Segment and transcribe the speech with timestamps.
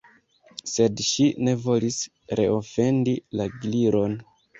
[0.69, 1.99] Sed ŝi ne volis
[2.39, 3.13] reofendi
[3.43, 4.17] la Gliron.